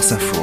[0.00, 0.42] Info.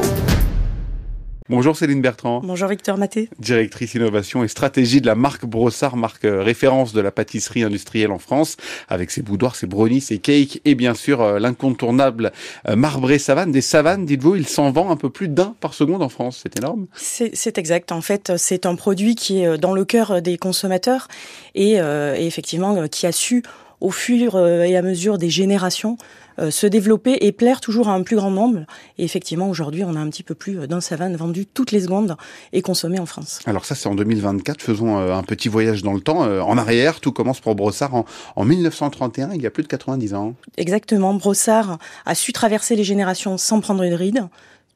[1.50, 2.42] Bonjour Céline Bertrand.
[2.44, 3.28] Bonjour Victor Maté.
[3.40, 8.12] Directrice innovation et stratégie de la marque Brossard, marque euh, référence de la pâtisserie industrielle
[8.12, 8.56] en France,
[8.88, 12.34] avec ses boudoirs, ses brownies, ses cakes et bien sûr euh, l'incontournable
[12.70, 13.52] euh, marbré savane.
[13.52, 16.42] Des savanes, dites-vous, il s'en vend un peu plus d'un par seconde en France.
[16.44, 16.86] C'est énorme.
[16.94, 17.92] C'est exact.
[17.92, 21.08] En fait, c'est un produit qui est dans le cœur des consommateurs
[21.56, 23.42] et, et effectivement qui a su
[23.82, 25.98] au fur et à mesure des générations
[26.40, 28.66] euh, se développer et plaire toujours à un plus grand nombre.
[29.00, 32.16] Et effectivement, aujourd'hui, on a un petit peu plus d'un savane vendu toutes les secondes
[32.54, 33.40] et consommé en France.
[33.46, 34.62] Alors ça, c'est en 2024.
[34.62, 36.26] Faisons euh, un petit voyage dans le temps.
[36.26, 38.06] Euh, en arrière, tout commence pour Brossard en,
[38.36, 40.36] en 1931, il y a plus de 90 ans.
[40.58, 41.16] Exactement.
[41.16, 44.28] Brossard a su traverser les générations sans prendre une ride.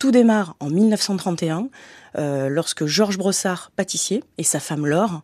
[0.02, 1.70] Tout démarre en 1931,
[2.18, 5.22] euh, lorsque Georges Brossard, pâtissier, et sa femme Laure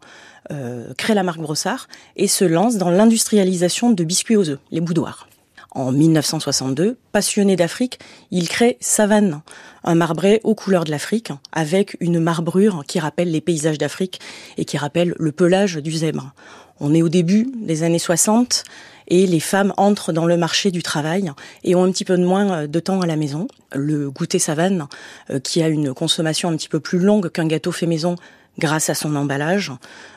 [0.52, 4.80] euh, créent la marque Brossard et se lancent dans l'industrialisation de biscuits aux œufs, les
[4.80, 5.28] boudoirs.
[5.72, 8.00] En 1962, passionné d'Afrique,
[8.32, 9.42] il crée Savane,
[9.84, 14.20] un marbré aux couleurs de l'Afrique, avec une marbrure qui rappelle les paysages d'Afrique
[14.58, 16.34] et qui rappelle le pelage du zèbre.
[16.80, 18.64] On est au début des années 60
[19.08, 21.32] et les femmes entrent dans le marché du travail
[21.64, 23.48] et ont un petit peu moins de temps à la maison.
[23.74, 24.88] Le goûter savane,
[25.30, 28.16] euh, qui a une consommation un petit peu plus longue qu'un gâteau fait maison,
[28.60, 29.72] grâce à son emballage,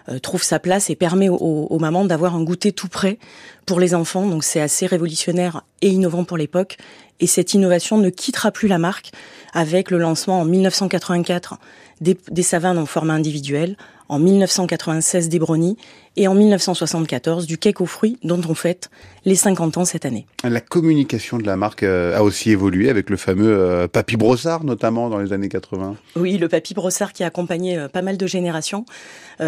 [0.08, 3.18] euh, trouve sa place et permet aux, mamans d'avoir un goûter tout prêt
[3.66, 4.26] pour les enfants.
[4.26, 6.76] Donc c'est assez révolutionnaire et innovant pour l'époque.
[7.20, 9.12] Et cette innovation ne quittera plus la marque
[9.52, 11.58] avec le lancement en 1984
[12.00, 13.76] des, des savanes en format individuel,
[14.10, 15.76] en 1996 des brownies
[16.16, 18.90] et en 1974 du cake aux fruits dont on fête
[19.24, 20.26] les 50 ans cette année.
[20.42, 24.64] La communication de la marque euh, a aussi évolué avec le fameux euh, Papy Brossard
[24.64, 25.94] notamment dans les années 80.
[26.16, 28.84] Oui, le Papy Brossard qui a accompagné euh, pas mal de générations,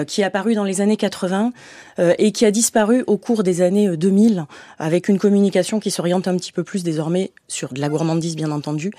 [0.06, 1.52] qui est apparu dans les années 80
[1.98, 4.46] et qui a disparu au cours des années 2000
[4.78, 8.50] avec une communication qui s'oriente un petit peu plus désormais sur de la gourmandise bien
[8.50, 8.90] entendu,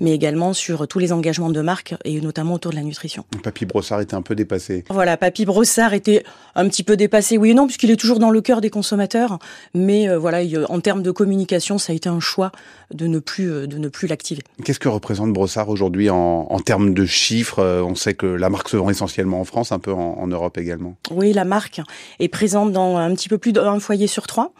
[0.00, 3.24] mais également sur tous les engagements de marque et notamment autour de la nutrition.
[3.42, 4.84] Papy Brossard était un peu dépassé.
[4.90, 8.30] Voilà, Papy Brossard était un petit peu dépassé, oui et non, puisqu'il est toujours dans
[8.30, 9.38] le cœur des consommateurs,
[9.74, 12.52] mais voilà, en termes de communication, ça a été un choix
[12.92, 14.42] de ne plus, euh, de ne plus l'activer.
[14.64, 18.68] Qu'est-ce que représente Brossard aujourd'hui en, termes de chiffres euh, On sait que la marque
[18.68, 20.94] se vend essentiellement en France, un peu en, Europe également.
[21.10, 21.80] Oui, la marque
[22.18, 24.52] est présente dans un petit peu plus d'un foyer sur trois.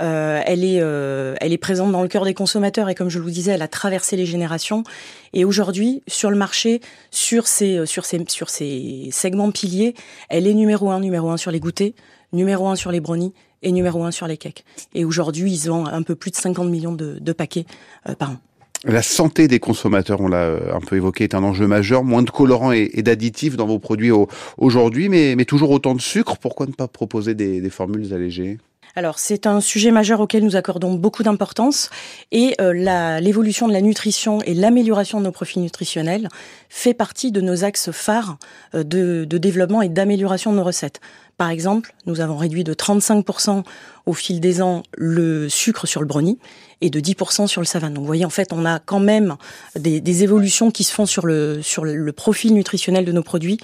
[0.00, 3.30] Euh, elle est, elle est présente dans le cœur des consommateurs et comme je vous
[3.30, 4.84] disais, elle a traversé les générations.
[5.32, 6.80] Et aujourd'hui, sur le marché,
[7.10, 9.94] sur ces, sur ces, segments piliers,
[10.28, 11.92] elle est numéro un, numéro un sur les goûters,
[12.32, 14.64] numéro un sur les brownies et numéro un sur les cakes.
[14.94, 17.66] Et aujourd'hui, ils ont un peu plus de 50 millions de, paquets
[18.08, 18.36] euh, par an.
[18.84, 22.04] La santé des consommateurs, on l'a euh, un peu évoqué, est un enjeu majeur.
[22.04, 24.12] Moins de colorants et, d'additifs dans vos produits
[24.58, 26.36] aujourd'hui, mais, toujours autant de sucre.
[26.38, 28.58] Pourquoi ne pas proposer des formules allégées?
[28.96, 31.90] Alors c'est un sujet majeur auquel nous accordons beaucoup d'importance
[32.32, 32.72] et euh,
[33.20, 36.28] l'évolution de la nutrition et l'amélioration de nos profils nutritionnels
[36.70, 38.38] fait partie de nos axes phares
[38.74, 41.00] euh, de, développement et d'amélioration de nos recettes.
[41.36, 43.64] Par exemple, nous avons réduit de 35%
[44.06, 46.38] au fil des ans le sucre sur le brownie
[46.80, 47.92] et de 10% sur le savane.
[47.92, 49.36] Donc vous voyez, en fait, on a quand même
[49.78, 53.58] des, évolutions qui se font sur le profil nutritionnel de nos produits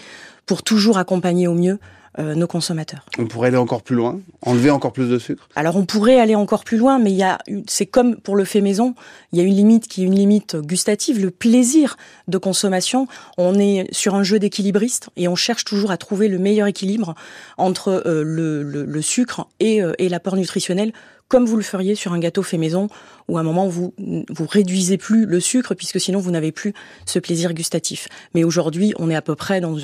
[0.45, 1.79] pour toujours accompagner au mieux
[2.19, 3.07] euh, nos consommateurs.
[3.19, 5.49] On pourrait aller encore plus loin, enlever encore plus de sucre?
[5.57, 8.45] Alors on pourrait aller encore plus loin, mais il y a, c'est comme pour le
[8.45, 8.95] fait maison,
[9.33, 11.97] il y a une limite qui est une limite gustative, le plaisir
[12.29, 13.09] de consommation.
[13.39, 17.15] On est sur un jeu d'équilibriste et on cherche toujours à trouver le meilleur équilibre
[17.57, 20.93] entre euh, le, le, sucre et, euh, et l'apport nutritionnel
[21.29, 22.89] comme vous le feriez sur un gâteau fait maison,
[23.27, 23.95] où à un moment vous
[24.29, 26.75] vous réduisez plus le sucre puisque sinon vous n'avez plus
[27.07, 28.09] ce plaisir gustatif.
[28.35, 29.75] Mais aujourd'hui, on est à peu près dans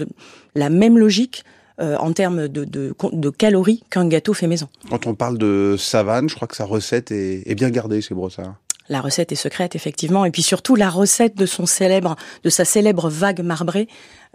[0.55, 1.45] la même logique
[1.81, 4.69] euh, en termes de, de, de calories qu'un gâteau fait maison.
[4.91, 8.15] Quand on parle de savane, je crois que sa recette est, est bien gardée chez
[8.15, 8.57] Brossard.
[8.89, 12.65] La recette est secrète, effectivement, et puis surtout la recette de son célèbre, de sa
[12.65, 13.87] célèbre vague marbrée,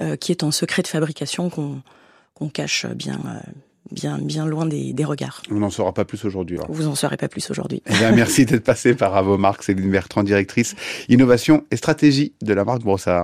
[0.01, 1.81] euh, qui est un secret de fabrication qu'on
[2.35, 3.51] qu'on cache bien, euh,
[3.91, 5.43] bien, bien loin des, des regards.
[5.51, 6.57] On n'en saura pas plus aujourd'hui.
[6.67, 7.81] Vous n'en saurez pas plus aujourd'hui.
[7.85, 10.75] Eh merci d'être passé par Avomark, Céline Bertrand, directrice
[11.09, 13.21] innovation et stratégie de la marque Brossard.